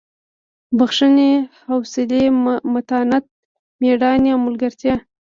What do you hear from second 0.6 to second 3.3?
بښنې حوصلې متانت